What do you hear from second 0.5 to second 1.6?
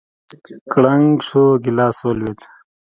کړنگ سو